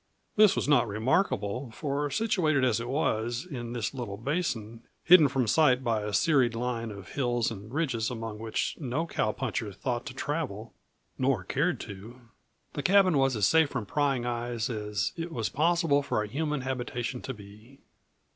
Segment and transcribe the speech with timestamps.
[0.35, 5.45] This was not remarkable, for situated as it was, in this little basin, hidden from
[5.45, 10.15] sight by a serried line of hills and ridges among which no cowpuncher thought to
[10.15, 10.73] travel
[11.19, 12.19] nor cared to,
[12.73, 16.61] the cabin was as safe from prying eyes as it was possible for a human
[16.61, 17.77] habitation to be.